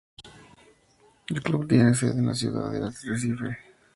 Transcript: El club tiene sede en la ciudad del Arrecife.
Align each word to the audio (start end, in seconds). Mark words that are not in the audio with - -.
El 1.27 1.43
club 1.43 1.67
tiene 1.67 1.93
sede 1.93 2.13
en 2.17 2.25
la 2.25 2.33
ciudad 2.33 2.71
del 2.71 2.85
Arrecife. 2.85 3.55